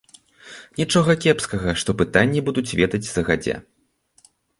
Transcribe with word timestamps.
Нічога 0.79 1.11
кепскага, 1.25 1.73
што 1.81 1.95
пытанні 1.99 2.41
будуць 2.47 2.75
ведаць 2.81 3.03
загадзя. 3.11 3.55